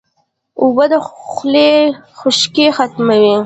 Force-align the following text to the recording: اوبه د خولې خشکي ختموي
اوبه 0.61 0.85
د 0.91 0.93
خولې 1.07 1.71
خشکي 2.19 2.67
ختموي 2.77 3.35